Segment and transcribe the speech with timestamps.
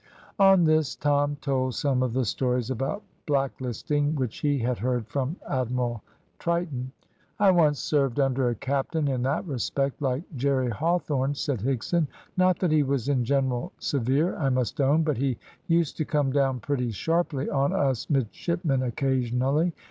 [0.39, 5.05] On this Tom told some of the stories about black listing which he had heard
[5.07, 6.01] from Admiral
[6.39, 6.91] Triton.
[7.37, 12.07] "I once served under a captain in that respect like Jerry Hawthorne," said Higson.
[12.35, 15.37] "Not that he was in general severe, I must own; but he
[15.67, 19.71] used to come down pretty sharply on us midshipmen occasionally.